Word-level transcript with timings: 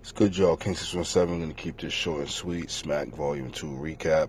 It's 0.00 0.12
good, 0.12 0.36
y'all. 0.36 0.56
King 0.56 0.74
617 0.74 1.38
going 1.40 1.54
to 1.54 1.60
keep 1.60 1.80
this 1.80 1.92
short 1.92 2.20
and 2.20 2.30
sweet. 2.30 2.70
Smack 2.70 3.08
Volume 3.08 3.50
2 3.50 3.66
recap. 3.66 4.28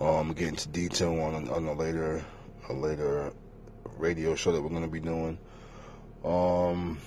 Um, 0.00 0.32
get 0.32 0.48
into 0.48 0.68
detail 0.68 1.20
on, 1.20 1.48
on 1.48 1.66
a 1.66 1.72
later 1.74 2.24
a 2.68 2.72
later 2.72 3.32
radio 3.98 4.34
show 4.34 4.52
that 4.52 4.62
we're 4.62 4.70
going 4.70 4.82
to 4.82 4.88
be 4.88 5.00
doing. 5.00 5.38
Um, 6.24 6.98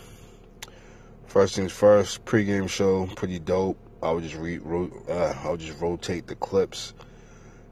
first 1.25 1.55
things 1.55 1.71
first, 1.71 2.23
pregame 2.25 2.69
show, 2.69 3.07
pretty 3.07 3.39
dope. 3.39 3.77
I 4.03 4.11
would 4.11 4.23
just 4.23 4.35
re, 4.35 4.59
ro, 4.59 4.91
uh, 5.09 5.33
I 5.43 5.49
would 5.49 5.59
just 5.59 5.81
rotate 5.81 6.27
the 6.27 6.35
clips 6.35 6.93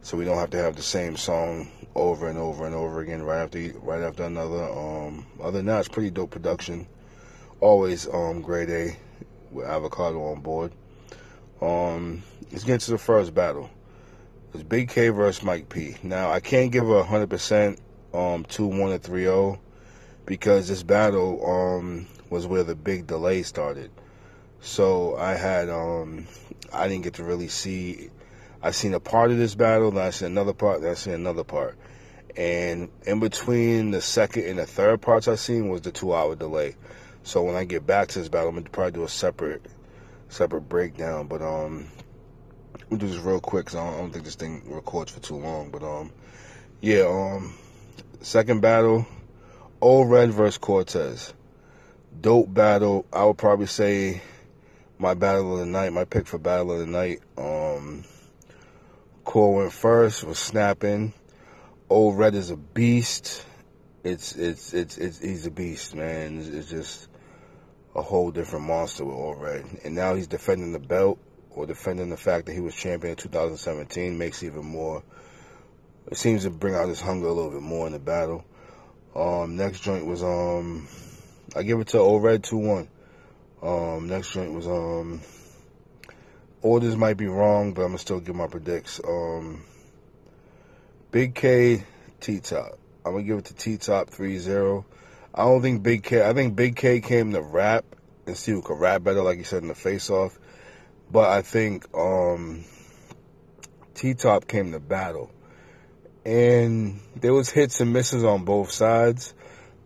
so 0.01 0.17
we 0.17 0.25
don't 0.25 0.37
have 0.37 0.49
to 0.51 0.57
have 0.57 0.75
the 0.75 0.81
same 0.81 1.15
song 1.15 1.69
over 1.93 2.27
and 2.27 2.39
over 2.39 2.65
and 2.65 2.73
over 2.73 3.01
again 3.01 3.21
right 3.21 3.43
after 3.43 3.71
right 3.79 4.01
after 4.01 4.23
another. 4.23 4.63
Um, 4.63 5.27
other 5.39 5.59
than 5.59 5.67
that, 5.67 5.81
it's 5.81 5.89
pretty 5.89 6.09
dope 6.09 6.31
production. 6.31 6.87
Always 7.59 8.07
um, 8.07 8.41
grade 8.41 8.69
A 8.71 8.97
with 9.51 9.67
avocado 9.67 10.23
on 10.31 10.41
board. 10.41 10.71
Um, 11.61 12.23
let's 12.51 12.63
get 12.63 12.81
to 12.81 12.91
the 12.91 12.97
first 12.97 13.33
battle. 13.33 13.69
It's 14.53 14.63
Big 14.63 14.89
K 14.89 15.09
versus 15.09 15.43
Mike 15.43 15.69
P. 15.69 15.95
Now 16.03 16.31
I 16.31 16.39
can't 16.39 16.71
give 16.71 16.89
a 16.89 17.03
hundred 17.03 17.29
percent 17.29 17.79
um 18.13 18.43
two 18.43 18.67
one 18.67 18.91
or 18.91 18.97
three 18.97 19.23
zero 19.23 19.33
oh, 19.33 19.59
because 20.25 20.67
this 20.67 20.83
battle 20.83 21.45
um 21.45 22.07
was 22.29 22.47
where 22.47 22.63
the 22.63 22.75
big 22.75 23.07
delay 23.07 23.43
started. 23.43 23.91
So 24.59 25.15
I 25.15 25.35
had 25.35 25.69
um 25.69 26.27
I 26.73 26.87
didn't 26.87 27.03
get 27.03 27.13
to 27.15 27.23
really 27.23 27.47
see 27.47 28.09
I 28.61 28.71
seen 28.71 28.93
a 28.93 28.99
part 28.99 29.31
of 29.31 29.37
this 29.37 29.55
battle, 29.55 29.91
then 29.91 30.05
I 30.05 30.09
seen 30.09 30.27
another 30.27 30.53
part, 30.53 30.81
then 30.81 30.91
I 30.91 30.95
seen 30.95 31.13
another 31.13 31.43
part. 31.43 31.77
And 32.35 32.89
in 33.05 33.19
between 33.19 33.91
the 33.91 34.01
second 34.01 34.45
and 34.45 34.59
the 34.59 34.65
third 34.65 35.01
parts 35.01 35.27
I 35.27 35.35
seen 35.35 35.69
was 35.69 35.81
the 35.81 35.91
two 35.91 36.13
hour 36.13 36.35
delay. 36.35 36.75
So 37.23 37.43
when 37.43 37.55
I 37.55 37.65
get 37.65 37.85
back 37.85 38.09
to 38.09 38.19
this 38.19 38.29
battle, 38.29 38.49
I'm 38.49 38.55
gonna 38.55 38.69
probably 38.69 38.91
do 38.91 39.03
a 39.03 39.09
separate 39.09 39.65
separate 40.29 40.61
breakdown. 40.61 41.27
But 41.27 41.41
um, 41.41 41.87
we'll 42.89 42.99
do 42.99 43.07
this 43.07 43.17
real 43.17 43.39
quick 43.39 43.65
because 43.65 43.77
I, 43.77 43.87
I, 43.87 43.97
don't 43.97 44.11
think 44.11 44.25
this 44.25 44.35
thing 44.35 44.63
records 44.65 45.11
for 45.11 45.19
too 45.19 45.35
long. 45.35 45.71
But 45.71 45.83
um, 45.83 46.11
yeah, 46.79 47.03
um, 47.03 47.53
second 48.21 48.61
battle, 48.61 49.05
Old 49.79 50.09
Red 50.09 50.31
versus 50.31 50.57
Cortez. 50.57 51.33
Dope 52.19 52.53
battle. 52.53 53.05
I 53.13 53.23
would 53.25 53.37
probably 53.37 53.67
say 53.67 54.21
my 54.97 55.13
battle 55.13 55.53
of 55.53 55.59
the 55.59 55.65
night, 55.65 55.93
my 55.93 56.05
pick 56.05 56.27
for 56.27 56.37
battle 56.37 56.71
of 56.71 56.79
the 56.79 56.85
night. 56.85 57.19
Um, 57.37 58.03
Core 59.23 59.55
went 59.55 59.73
first, 59.73 60.23
was 60.23 60.39
snapping. 60.39 61.13
Old 61.89 62.17
Red 62.17 62.35
is 62.35 62.51
a 62.51 62.57
beast. 62.57 63.45
It's 64.03 64.35
it's 64.35 64.73
it's 64.73 64.97
it's 64.97 65.19
he's 65.19 65.45
a 65.45 65.51
beast, 65.51 65.95
man. 65.95 66.39
It's, 66.39 66.47
it's 66.47 66.69
just 66.69 67.07
a 67.95 68.01
whole 68.01 68.31
different 68.31 68.65
monster 68.65 69.05
with 69.05 69.15
Old 69.15 69.41
Red. 69.41 69.65
And 69.83 69.95
now 69.95 70.15
he's 70.15 70.27
defending 70.27 70.71
the 70.71 70.79
belt 70.79 71.19
or 71.49 71.65
defending 71.65 72.09
the 72.09 72.17
fact 72.17 72.45
that 72.45 72.53
he 72.53 72.59
was 72.59 72.75
champion 72.75 73.11
in 73.11 73.17
2017 73.17 74.17
makes 74.17 74.43
even 74.43 74.65
more. 74.65 75.03
It 76.09 76.17
seems 76.17 76.43
to 76.43 76.49
bring 76.49 76.75
out 76.75 76.87
his 76.87 77.01
hunger 77.01 77.27
a 77.27 77.33
little 77.33 77.51
bit 77.51 77.61
more 77.61 77.87
in 77.87 77.93
the 77.93 77.99
battle. 77.99 78.45
Um, 79.15 79.57
next 79.57 79.81
joint 79.81 80.05
was 80.05 80.23
um, 80.23 80.87
I 81.55 81.63
give 81.63 81.79
it 81.79 81.87
to 81.89 81.99
Old 81.99 82.23
Red 82.23 82.43
two 82.43 82.57
one. 82.57 82.87
Um, 83.61 84.07
next 84.07 84.31
joint 84.31 84.53
was 84.53 84.67
um, 84.67 85.21
orders 86.61 86.95
might 86.95 87.17
be 87.17 87.27
wrong, 87.27 87.73
but 87.73 87.81
I'm 87.81 87.89
gonna 87.89 87.97
still 87.99 88.19
give 88.19 88.35
my 88.35 88.47
predicts. 88.47 89.01
Um, 89.05 89.63
Big 91.11 91.35
K 91.35 91.83
T 92.21 92.39
Top. 92.39 92.79
I'm 93.05 93.11
gonna 93.13 93.23
give 93.23 93.39
it 93.39 93.45
to 93.45 93.53
T 93.53 93.77
Top 93.77 94.09
3-0. 94.09 94.85
I 95.33 95.43
don't 95.43 95.61
think 95.61 95.81
Big 95.81 96.03
K. 96.03 96.27
I 96.27 96.33
think 96.33 96.55
Big 96.55 96.75
K 96.75 96.99
came 96.99 97.31
to 97.33 97.41
rap 97.41 97.85
and 98.27 98.37
see 98.37 98.51
who 98.51 98.61
could 98.61 98.79
rap 98.79 99.03
better, 99.03 99.21
like 99.21 99.37
you 99.37 99.43
said 99.43 99.61
in 99.61 99.69
the 99.69 99.75
face 99.75 100.09
off. 100.09 100.37
But 101.09 101.29
I 101.29 101.41
think 101.41 101.85
um, 101.95 102.65
T 103.93 104.13
Top 104.13 104.47
came 104.47 104.73
to 104.73 104.79
battle, 104.79 105.31
and 106.25 106.99
there 107.15 107.33
was 107.33 107.49
hits 107.49 107.79
and 107.79 107.93
misses 107.93 108.23
on 108.23 108.43
both 108.43 108.71
sides. 108.71 109.33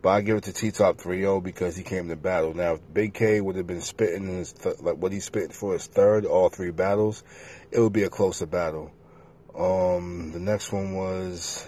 But 0.01 0.09
I 0.09 0.22
give 0.22 0.38
it 0.38 0.44
to 0.44 0.53
T 0.53 0.69
Top 0.69 0.97
3-0 0.97 1.44
because 1.44 1.75
he 1.75 1.81
came 1.81 2.09
to 2.09 2.16
battle. 2.16 2.53
Now, 2.53 2.73
if 2.75 2.94
Big 2.94 3.13
K 3.16 3.41
would 3.41 3.55
have 3.55 3.66
been 3.66 3.81
spitting 3.81 4.28
in 4.28 4.38
his 4.38 4.53
th- 4.53 4.79
like 4.79 4.97
what 4.97 5.11
he 5.11 5.19
spit 5.19 5.51
for 5.51 5.73
his 5.73 5.88
third, 5.88 6.25
all 6.25 6.50
three 6.50 6.72
battles, 6.72 7.23
it 7.72 7.79
would 7.79 7.94
be 7.94 8.03
a 8.03 8.09
closer 8.09 8.45
battle. 8.45 8.91
Um, 9.57 10.31
the 10.31 10.39
next 10.39 10.72
one 10.72 10.95
was, 10.95 11.67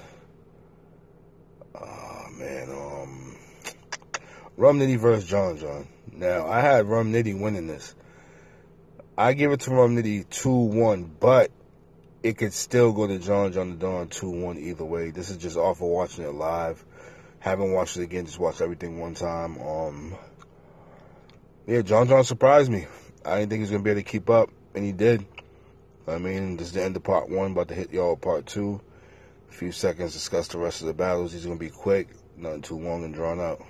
oh 1.73 2.27
man, 2.37 2.69
um, 2.69 2.86
Rum 4.57 4.79
Nitty 4.79 4.97
versus 4.97 5.29
John 5.29 5.57
John. 5.57 5.87
Now, 6.11 6.47
I 6.47 6.61
had 6.61 6.87
Rum 6.87 7.13
Nitty 7.13 7.39
winning 7.39 7.67
this. 7.67 7.93
I 9.15 9.33
give 9.33 9.51
it 9.51 9.59
to 9.61 9.71
Rum 9.71 9.95
Nitty 9.95 10.25
2-1, 10.25 11.11
but 11.19 11.51
it 12.23 12.39
could 12.39 12.53
still 12.53 12.91
go 12.91 13.05
to 13.05 13.19
John 13.19 13.53
John 13.53 13.69
the 13.69 13.75
Don 13.75 14.09
2-1 14.09 14.57
either 14.57 14.83
way. 14.83 15.11
This 15.11 15.29
is 15.29 15.37
just 15.37 15.57
off 15.57 15.77
of 15.77 15.87
watching 15.87 16.23
it 16.23 16.33
live. 16.33 16.83
Haven't 17.37 17.71
watched 17.71 17.97
it 17.97 18.03
again, 18.03 18.25
just 18.25 18.39
watched 18.39 18.61
everything 18.61 18.99
one 18.99 19.13
time. 19.13 19.61
Um, 19.61 20.15
yeah, 21.67 21.83
John 21.83 22.07
John 22.07 22.23
surprised 22.23 22.71
me. 22.71 22.87
I 23.23 23.39
didn't 23.39 23.51
think 23.51 23.59
he 23.59 23.61
was 23.61 23.69
going 23.69 23.83
to 23.83 23.85
be 23.85 23.91
able 23.91 24.01
to 24.01 24.11
keep 24.11 24.27
up, 24.29 24.49
and 24.73 24.83
he 24.83 24.91
did. 24.91 25.23
I 26.07 26.17
mean, 26.17 26.57
this 26.57 26.67
is 26.67 26.73
the 26.73 26.83
end 26.83 26.95
of 26.95 27.03
part 27.03 27.29
one, 27.29 27.51
about 27.51 27.67
to 27.67 27.75
hit 27.75 27.91
y'all 27.91 28.15
part 28.15 28.47
two. 28.47 28.81
A 29.49 29.53
few 29.53 29.71
seconds, 29.71 30.13
discuss 30.13 30.47
the 30.47 30.57
rest 30.57 30.81
of 30.81 30.87
the 30.87 30.93
battles. 30.93 31.35
Are 31.35 31.45
going 31.45 31.59
to 31.59 31.63
be 31.63 31.69
quick, 31.69 32.07
nothing 32.35 32.63
too 32.63 32.79
long 32.79 33.03
and 33.03 33.13
drawn 33.13 33.39
out. 33.39 33.61